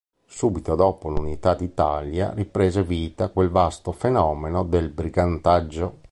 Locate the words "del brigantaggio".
4.63-5.99